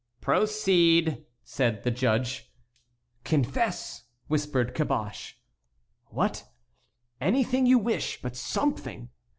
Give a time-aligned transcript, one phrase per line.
[0.19, 2.51] "Proceed," said the judge.
[3.23, 5.35] "Confess," whispered Caboche.
[6.07, 6.43] "What?"
[7.21, 9.09] "Anything you wish, but something."